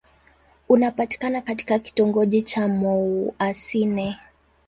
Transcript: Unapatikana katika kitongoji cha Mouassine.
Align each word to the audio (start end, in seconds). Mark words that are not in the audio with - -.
Unapatikana 0.69 1.41
katika 1.41 1.79
kitongoji 1.79 2.41
cha 2.41 2.67
Mouassine. 2.67 4.17